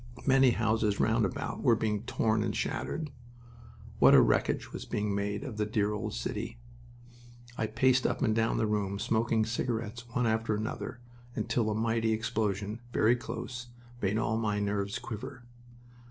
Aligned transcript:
Many 0.25 0.49
houses 0.49 0.99
round 0.99 1.27
about 1.27 1.61
were 1.61 1.75
being 1.75 2.01
torn 2.05 2.41
and 2.41 2.55
shattered. 2.55 3.11
What 3.99 4.15
a 4.15 4.19
wreckage 4.19 4.73
was 4.73 4.83
being 4.83 5.13
made 5.13 5.43
of 5.43 5.57
the 5.57 5.65
dear 5.67 5.93
old 5.93 6.15
city! 6.15 6.57
I 7.55 7.67
paced 7.67 8.07
up 8.07 8.23
and 8.23 8.35
down 8.35 8.57
the 8.57 8.65
room, 8.65 8.97
smoking 8.97 9.45
cigarettes, 9.45 10.05
one 10.09 10.25
after 10.25 10.55
another, 10.55 11.01
until 11.35 11.69
a 11.69 11.75
mighty 11.75 12.13
explosion, 12.13 12.81
very 12.91 13.15
close, 13.15 13.67
made 14.01 14.17
all 14.17 14.37
my 14.37 14.59
nerves 14.59 14.97
quiver. 14.97 15.43